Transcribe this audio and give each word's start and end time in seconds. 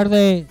tarde. 0.00 0.46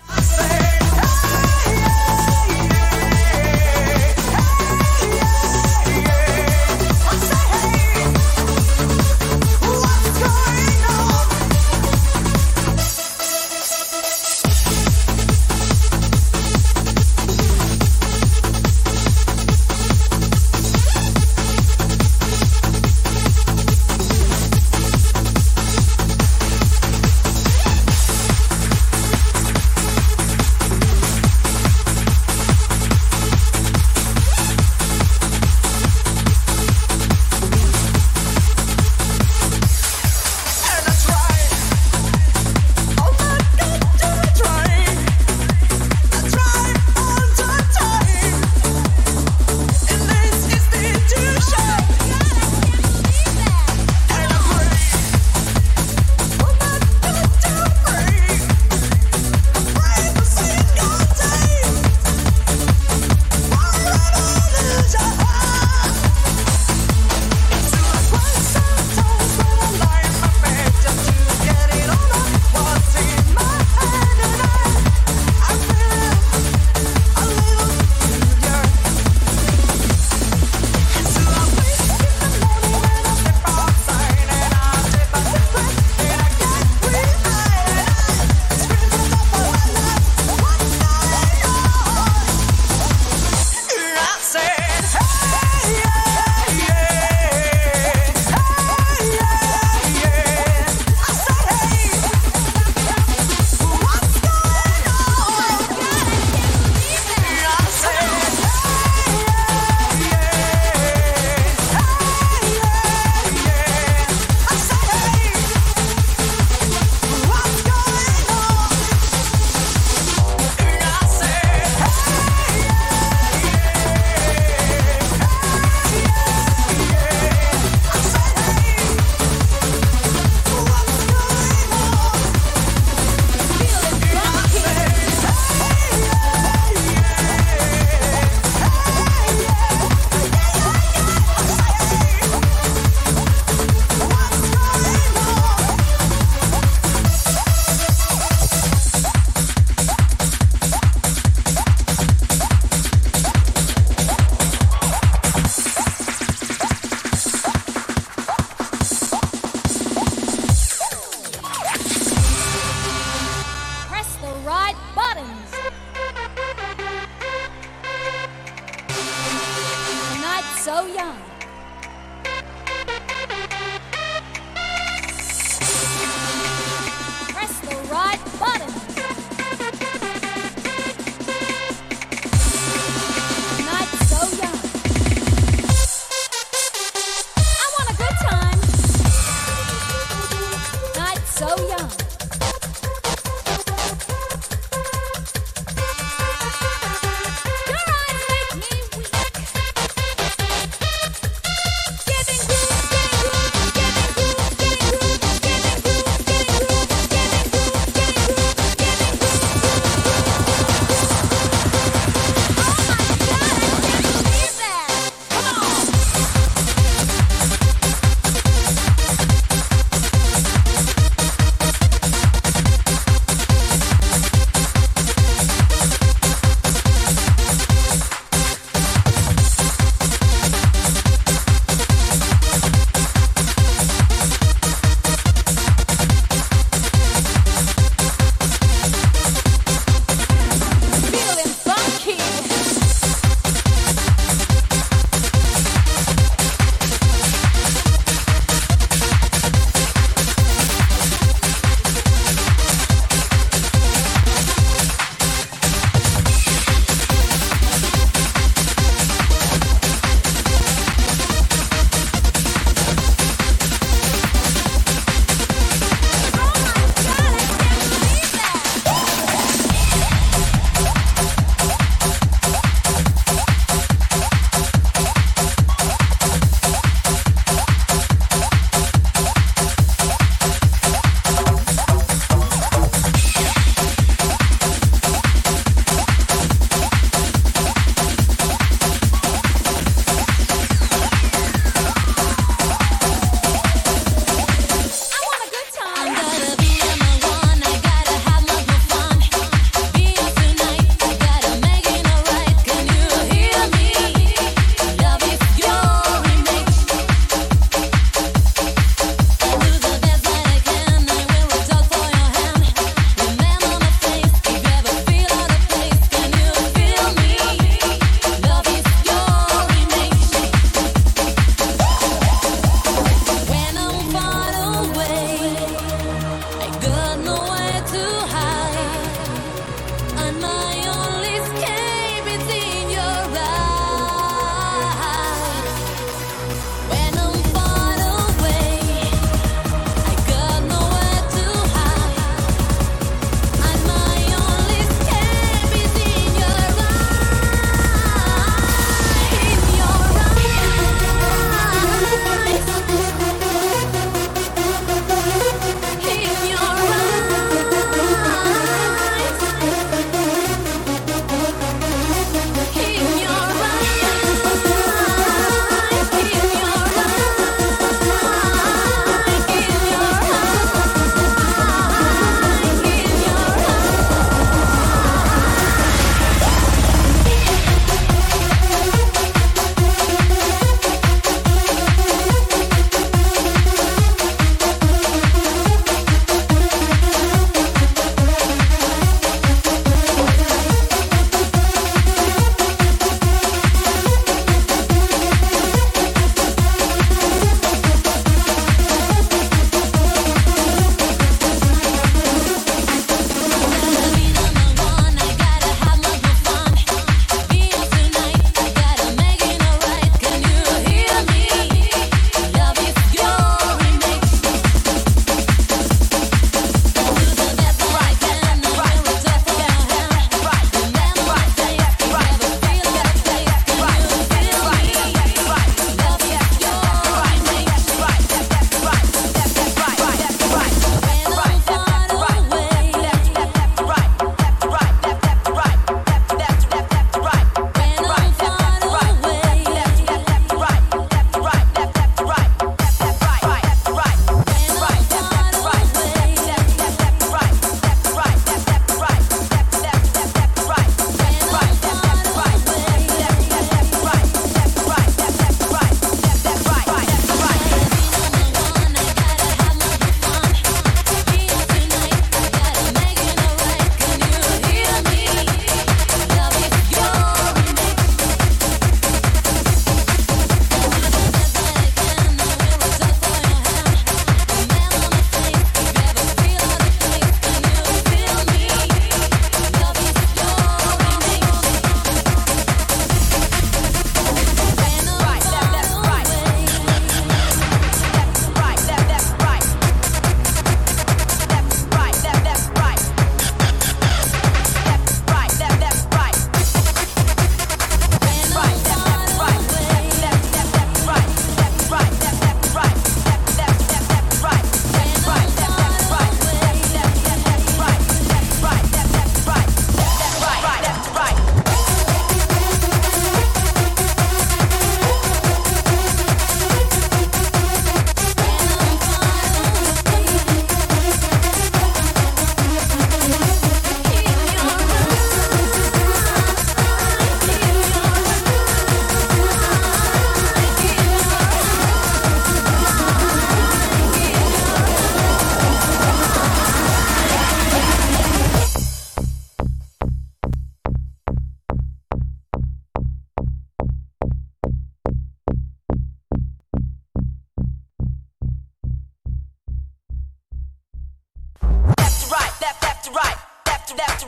so 170.70 170.86
young. 170.86 171.29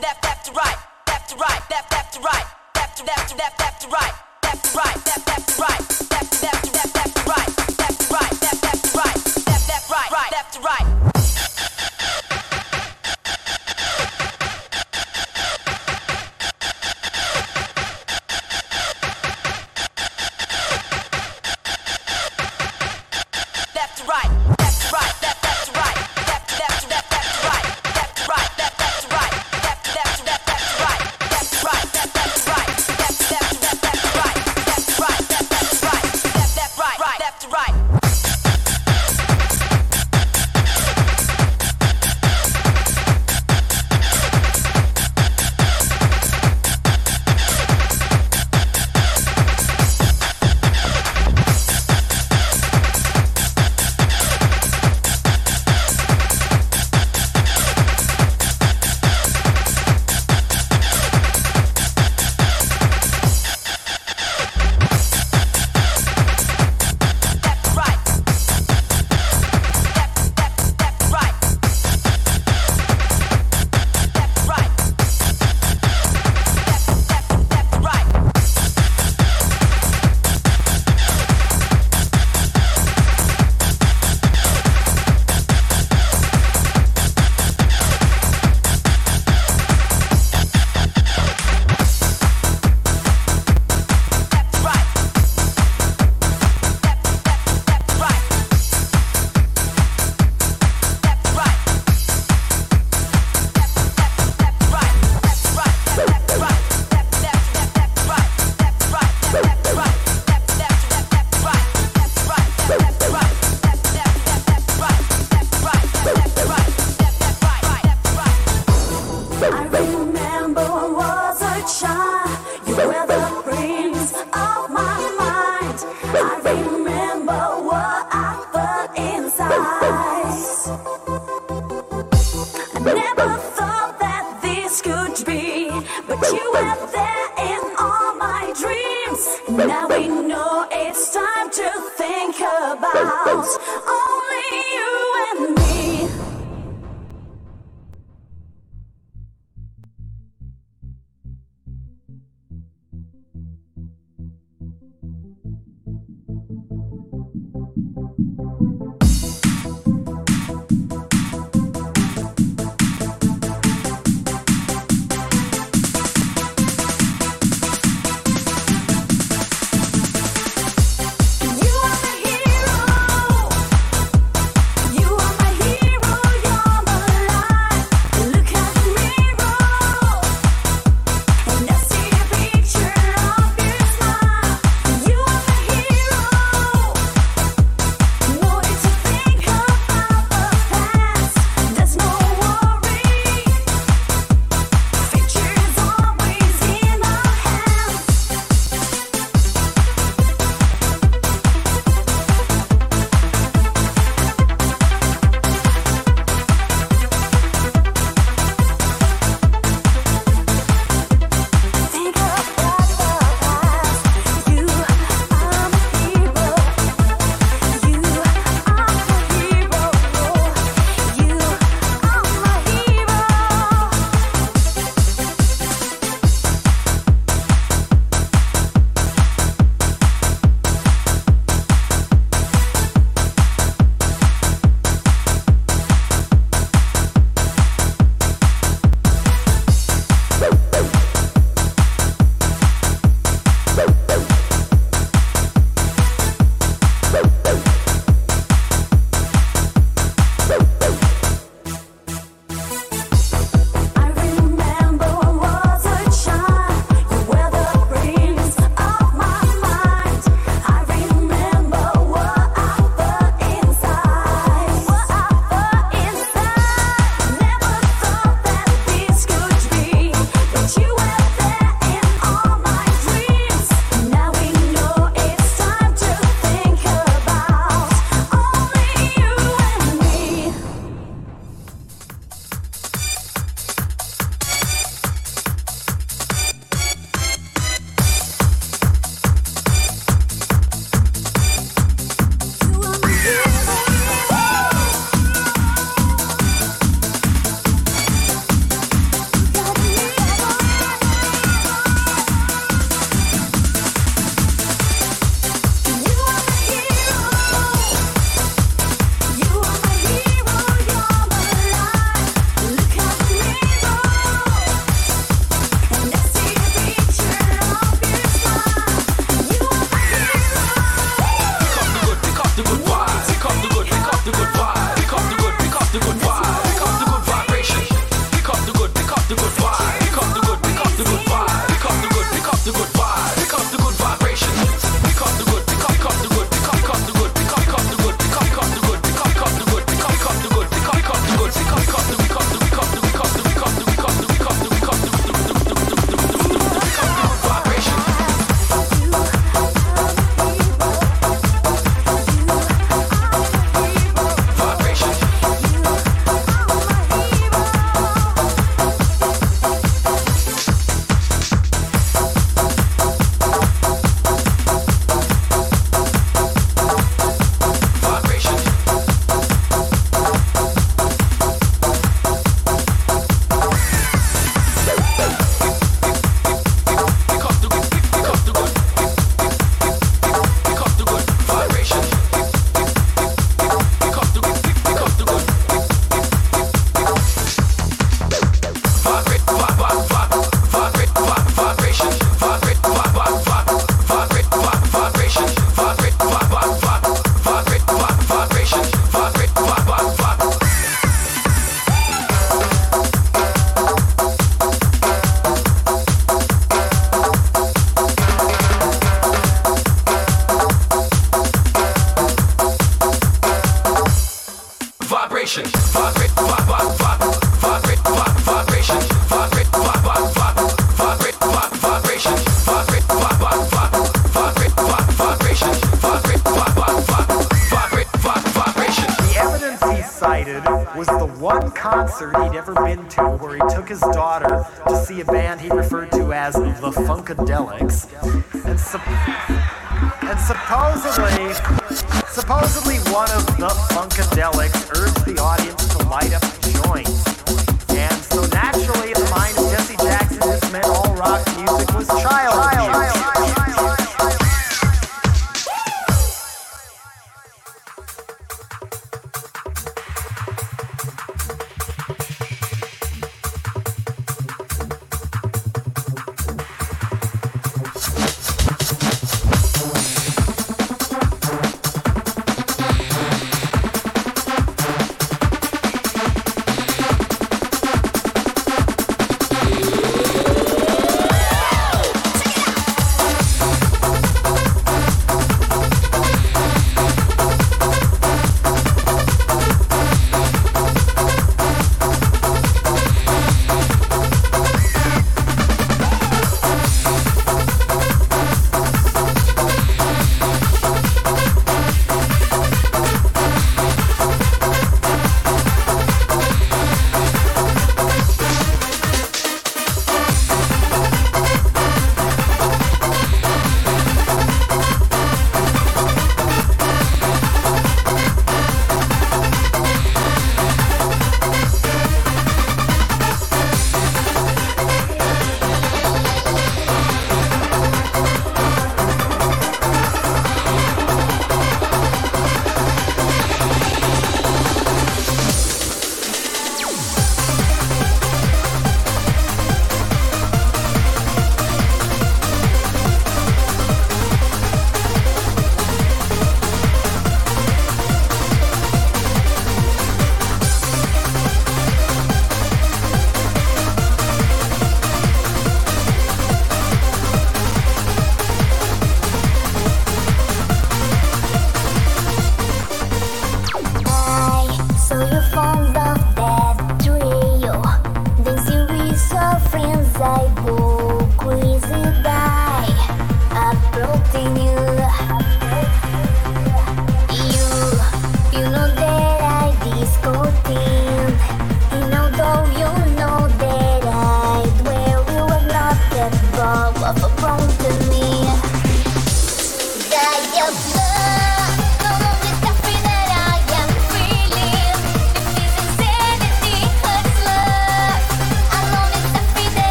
left, 0.00 0.24
left 0.24 0.46
to 0.46 0.52
right, 0.52 0.76
left 1.08 1.30
to 1.30 1.36
right, 1.36 1.60
left 1.70 1.92
left 1.92 2.14
to 2.14 2.20
right, 2.20 2.44
left 2.76 2.96
to 2.96 3.04
left 3.04 3.28
to 3.28 3.36
left, 3.36 3.60
left 3.60 3.82
to 3.82 3.88
right, 3.88 4.12
left 4.44 4.64
to 4.64 4.78
right, 4.78 4.96
left 5.06 5.28
left 5.28 5.48
to 5.48 5.62
right, 5.62 5.80
left 6.10 6.32
to 6.32 6.46
left 6.46 6.64
to 6.64 6.72
left. 6.72 6.81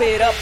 It 0.00 0.20
up. 0.20 0.37